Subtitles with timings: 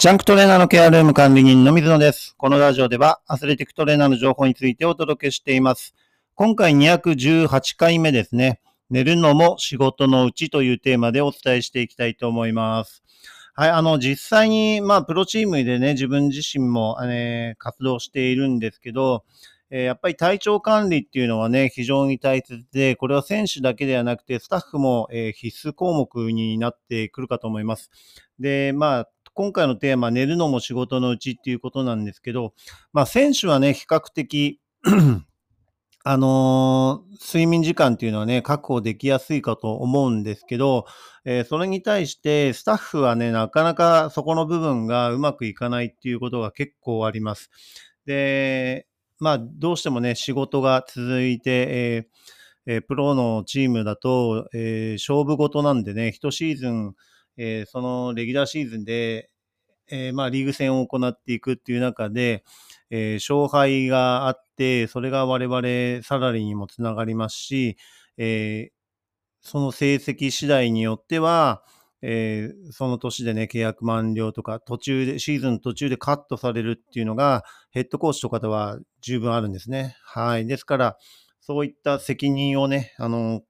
[0.00, 2.36] ジャンクトレーナーのケアルーム管理人の水野です。
[2.38, 5.92] このラジオではアスレティックトレーナーの情報についてお届けしています。
[6.36, 8.60] 今回218回目ですね。
[8.90, 13.02] 寝るのも仕事のうちというテーマでお伝えしていきたいと思います。
[13.54, 19.24] はい、あの、実際に、まあ、プロチームでね、自分自身も、ね、活動しているんですけど、
[19.70, 27.90] やっぱり体調管理っていうのはね、非常に大切で、これは選手だけではなくて、スタッフも、必須項目になってくるかと思います。
[28.40, 29.08] で、まあ、
[29.38, 32.54] 今回のテーマ、寝るのも仕事のうちっていうことなんですけど、
[32.92, 34.60] まあ、選手はね、比較的、
[36.02, 40.86] あのー睡眠時間っていうのはね、確保できやすいかと思うんですけど、
[41.24, 47.48] えーそれに対して、スタッフはね、なかなかそこの部分がうまくいかないっていうことが結構あります。
[48.06, 48.88] で、
[49.20, 56.94] まあ、どうしてもね、仕事が続いて、えーえープロのチームだと、えー勝負事なんでね、一シーズン、
[57.36, 59.30] えーそのレギュラーシーズンで、
[59.90, 62.44] えーまあ、リーグ戦を行っていくっていう中で、
[62.90, 67.76] えー勝敗があって、それが我々サラリーにもつながりますし、
[68.16, 68.78] えー
[69.40, 71.62] その成績次第によっては、
[72.02, 79.96] えーその年でね、契約満了とか、途中で、シーズン途中でカットされるっていうのが、ヘッドコーチとかでは十分あるんですね。
[80.04, 80.46] はい。
[80.46, 80.98] ですから、
[81.40, 83.42] そういった責任をね、あの、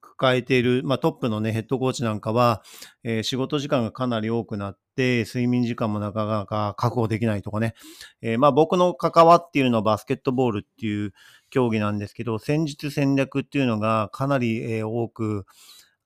[0.00, 2.62] 抱えている、まあ、トップのね、ヘッドコーチなんかは、
[3.04, 7.74] えー仕事時間がかなり多くなって、睡眠時間もなかなか確保できないとかね。
[8.22, 11.12] えーまあ、僕の関わっているのはバスケットボールっていう
[11.50, 15.46] 競技なんですけど、戦術戦略っていうのがかなり、えー多く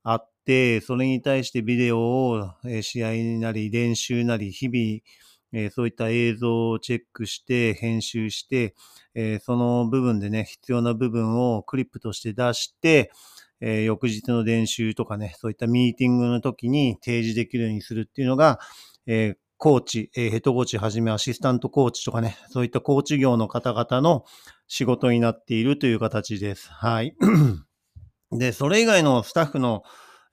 [0.02, 5.00] あって、それに対してビデオを、えー試合なり練習なり日々、
[5.52, 8.74] えーそういった映像をチェックして、編集して、
[9.14, 13.10] えーその部分でね、必要な部分をクリップとして出して、
[13.60, 18.58] えー翌日の練習とかね、そういったミーティングの時に提示できるようにするっていうのが、
[19.06, 24.24] えーコーチ、えーヘッドコーチはじめアシスタントコーチとかね、そういったコーチ業の方々の
[24.66, 26.68] 仕事になっているという形です。
[26.70, 27.14] はい。
[28.32, 29.82] で、それ以外のスタッフの、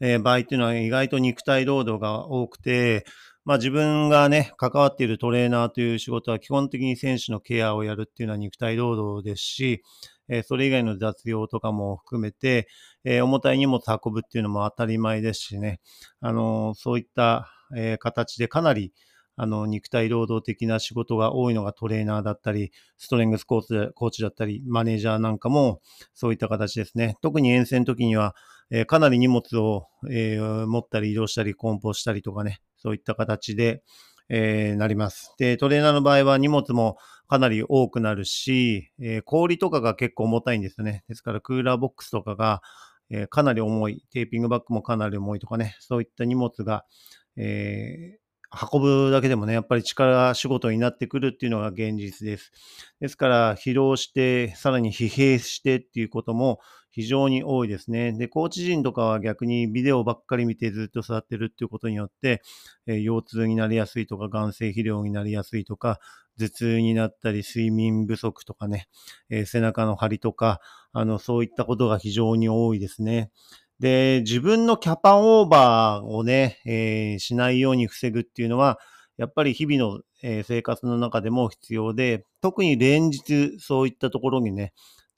[0.03, 3.05] え場合っていうのは意外と肉体労働が多くて、
[3.45, 9.83] まあ自分がね、関わっているトレーナーという仕事は基本的に選手のケアをやるっていうのは肉体労働ですし、
[10.31, 12.67] えそれ以外の雑用とかも含めて、
[13.03, 15.81] え重たい荷物運ぶっていうのも当たり前ですしね、
[16.21, 18.93] あのそういった、え形でかなり、
[19.37, 25.81] あの、肉体労働的な仕事が多いのがトレーナーだったり、ストレングスコーチコーチだったり、マネージャーなんかも
[26.13, 27.17] そういった形ですね。
[27.21, 28.35] 特に遠征の時には、
[28.69, 33.83] えかなり荷物を、え持ったり移動したり、梱包したりとかね、そういった形で、
[34.33, 35.35] えーなります。
[35.37, 36.97] で、トレーナーの場合は荷物も
[37.27, 41.03] かなり多くなるし、えー氷とかが結構重たいんですよね。
[41.09, 42.61] ですからクーラーボックスとかが、
[43.09, 46.85] えーかなり重い、テーピングバッグもかなり重いとかね、そういった荷物が、
[47.35, 48.21] えー
[48.71, 52.51] 運ぶだけでもね、やっぱり力仕事になってくるっていうのが現実です。
[52.99, 56.59] ですから、疲労して、さらに疲弊してっていうことも
[56.91, 58.11] 非常に多いですね。
[58.13, 62.41] で、コーチ陣とかは逆にビデオばっかり見てずっと座ってるっていうことによって、
[62.87, 65.99] えー腰痛になりやすいとか、眼性疲労になりやすいとか、
[66.37, 68.87] 頭痛になったり、睡眠不足とかね、
[69.29, 70.59] えー背中の張りとか、
[70.93, 73.31] あの、そういったことが非常に多いですね。
[73.79, 78.79] で、自分のキャパオーバーをね、えーしないように防ぐっていうのは、
[79.17, 80.01] やっぱり日々の、
[80.43, 84.71] 生活の中でも必要で、特に連日そういったところにね、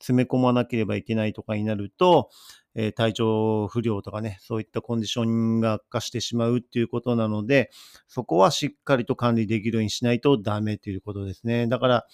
[0.03, 2.30] 詰め込まなければいけないとかになると、
[2.75, 7.69] え体調不良とかね、そういったコンディションが悪化してしまうっていうことなので、
[8.08, 11.68] そこはしっかりと管理できるようにしないとダメということですね。
[11.68, 12.08] だから、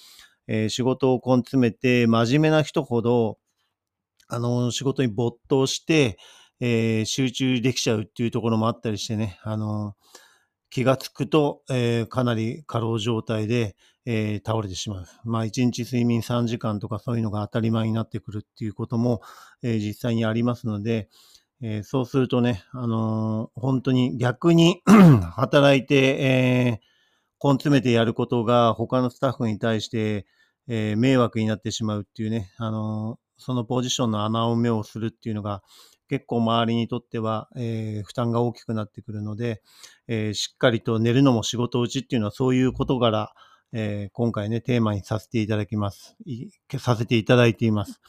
[0.48, 3.38] えー仕事を根詰めて真面目な人ほど、
[4.28, 6.18] あの、仕事に没頭して、
[6.60, 9.96] えー集中できちゃうっていうところもあったりしてね、あの、
[10.69, 13.75] 気がつくと、えーかなり過労状態で、
[14.06, 15.06] えー倒れてしまう。
[15.25, 19.22] まあ、1日睡眠3時間とかそういうのが当たり前になってくるっていうことも、
[19.63, 21.09] えー実際にありますので、
[21.62, 24.81] えそうするとね、あの本当に逆に
[25.35, 26.90] 働いて、えー
[27.41, 30.26] 根詰めてやることが他のスタッフに対して、
[30.67, 35.64] え迷惑になってしまうっていうね、あのそのポジションの穴埋めをするっていうのが
[36.09, 39.61] 結構周りにとっては、えー負担が大きくなってくるので、
[40.08, 43.34] えーしっかりと寝るのも仕事うちっていうのはそういうことから、
[43.72, 46.16] えー今回ね、テーマにさせていただきます。
[46.26, 46.47] い
[46.78, 48.02] させていただいています。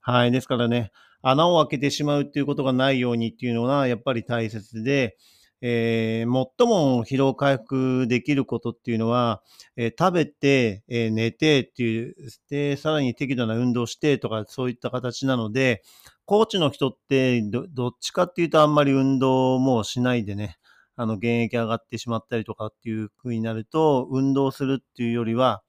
[0.00, 0.30] はい。
[0.32, 5.16] ですからね、穴を開けてしまうっていうことがないようにっていうのはやっぱり大切で、
[5.60, 9.42] えー最も疲労回復できることっていうのは、
[9.76, 12.14] えー食べて、えー寝てっていう、
[12.48, 15.82] で、さらに適度な運動してとか、そういった形なので、
[16.28, 20.58] コーチの人ってど、どっちかっていうとあんまり運動もしないでね、
[20.94, 25.62] あの、現役上がってしまったりとかっていう風になると、運動するっていうよりは、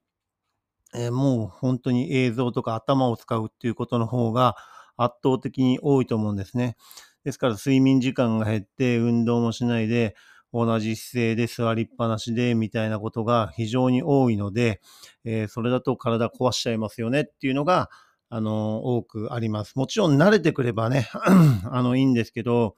[0.93, 4.57] えー、もう本当に映像とか頭を使うっていうことの方が
[4.97, 6.75] 圧倒的に多いと思うんですね。
[7.23, 10.13] ですから睡眠時間が減って運動もしないで
[10.51, 14.81] 同じ姿勢で座りっぱなしでみたいなことが非常に多いので、
[15.23, 17.89] えー、それだと体壊しちゃいますよねっていうのが、
[18.29, 19.75] あの、多くあります。
[19.75, 21.09] もちろん慣れてくればね、
[21.71, 22.75] あの、いいんですけど、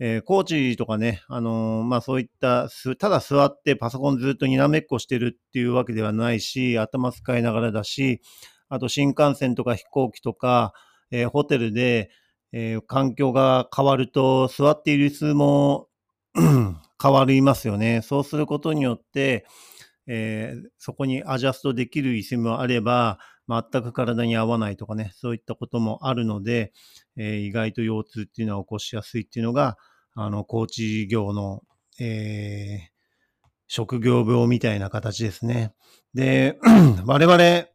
[0.00, 2.68] えー、コーチとかね、あのー、まあそういった、
[2.98, 8.20] ただ座ってパソコンずっとにらめっこしてるっていうわけではないし、頭使いながらだし、
[8.68, 10.72] あと新幹線とか飛行機とか、
[11.10, 12.10] えー、ホテルで、
[12.50, 15.88] え環境が変わると座っている椅子も
[16.34, 18.00] 変わりますよね。
[18.02, 19.44] そうすることによって、
[20.06, 23.18] えー、そこにアジャストできる椅子もあれば、
[23.48, 26.72] 全く体に合わないとかね、そういったこともあるので、
[27.16, 29.78] えー、意外と腰痛っていうのは起こしやすいっていうのが、
[30.14, 31.62] あの、コーチ業の、
[31.98, 32.98] えー、
[33.66, 35.72] 職業病みたいな形ですね。
[36.12, 36.58] で、
[37.06, 37.66] 我々、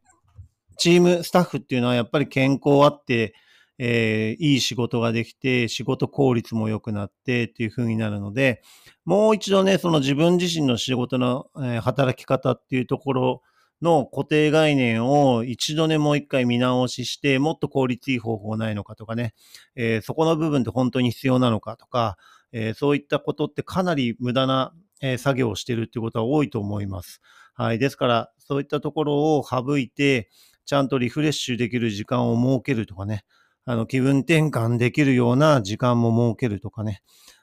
[0.78, 3.34] チームスタッフっていうのはやっぱり健康あって、
[3.80, 8.62] えー、いい仕事ができて、仕事効率も良くなってっていう風になるので、
[9.06, 13.42] もう一度ね、その自分自身の仕事の、えー、働き方っていうところ
[13.84, 19.34] の固定概念を一度ね、もう一回見直しして、もっと効率いい方法ないのかとかね、
[19.76, 22.18] えー、そこの部分って本当に必要なのかとか、
[22.54, 27.22] えー、そういったことってかなり無駄な、えー、作業をしてるっていうことは多いと思います。
[27.54, 27.80] はい。
[27.80, 30.30] ですから、そういったところを省いて、
[30.66, 33.26] ちゃんとリフレッシュできる時間を設けるとかね、
[33.66, 37.02] あの、気分転換できるような時間も設けるとかね、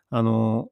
[0.08, 0.69] あの、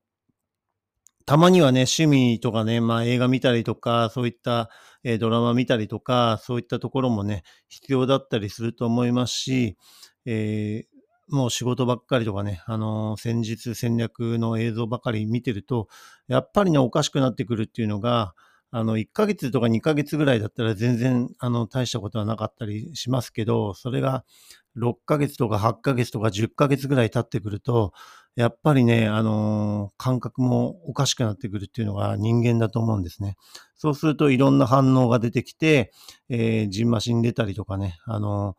[1.29, 4.71] たまにはね、趣味とかね、まあ映画見たりとか、そういった、
[5.05, 9.77] えー、ドラマ見たりとか、そういったところもね、必要だったりすると思いますし、
[10.25, 15.89] えー、もう仕事ばっかりとかね、あのー、戦術戦略の映像ばかり見てると、
[16.29, 18.33] やっぱりね、おかしくなってくるっていうのが、
[18.71, 24.25] あの、1ヶ月とか2ヶ月ぐらいだったら全然、あの、大したことはなかったりしますけど、それが
[24.79, 27.93] 6ヶ月とか8ヶ月とか10ヶ月ぐらい経ってくると、
[28.39, 33.37] やっぱりね、あのー、感覚もおかしくなってくるっていうのが人間だと思うんですね。
[33.75, 35.91] そうするといろんな反応が出てきて、
[36.29, 38.57] えー、ジンマシン出たりとかね、あのー、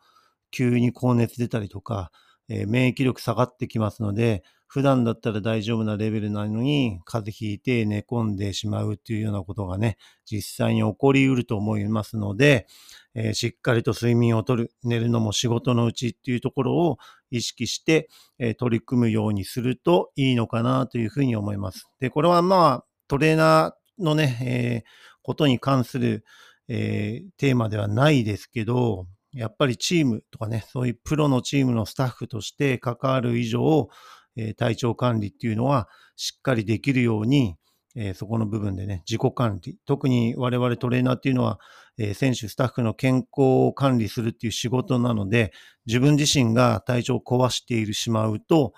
[0.51, 2.11] 急に高熱出たりとか、
[2.49, 12.67] えー、免疫力下がってきますので、普段だったら大丈夫なレベルなのに、風邪ひいて寝込んでしまうっていうようなことがね、実際に起こりうると思いますので、
[13.15, 16.97] えー、しっかりと睡眠をとる、寝るのも仕事のうちっていうところを
[17.31, 21.89] 意識して、えー、取り組むようにするといいのかなというふうに思います。
[21.99, 24.83] で、これはまあ、トレーナーのね、え、
[25.23, 26.23] ことに関する、
[26.67, 33.89] えテーマではないですけど、やっぱりチームとかね、そういうプロのチームのスタッフとして関わる以上、
[34.35, 37.55] え体調管理っていうのはしっかりできるように、
[37.95, 39.77] えそこの部分でね、自己管理。
[39.85, 41.59] 特に我々トレーナーっていうのは、
[41.97, 45.51] え選手、スタッフの健康を管理するっていう仕事なので、
[45.85, 48.73] 自分自身が体調を壊しているしまうと、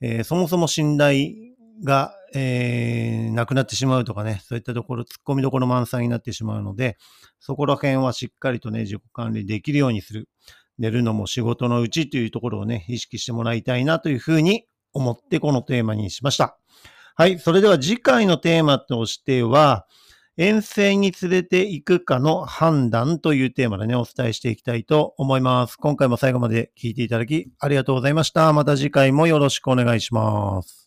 [0.00, 1.30] えそもそも信頼
[1.84, 6.98] が、えー、なくなってしまうとかね、そういったところ、突っ込みどころ満載になってしまうので、
[7.38, 10.28] そこら辺はしっかりとね、自己管理できるようにする。
[10.78, 16.58] 寝るのも仕事のうちというところをね、意識してもらいたいなというふうに思ってこのテーマにしました。
[17.14, 17.38] はい。
[17.38, 19.86] それでは次回のテーマとしては、
[20.36, 25.76] 遠征に連れて行くかの判断というテーマでね、お伝えしていきたいと思います。
[25.76, 28.52] 今回も最後まで聞いていただきありがとうございました。
[28.52, 30.83] また次回もよろしくお願いします。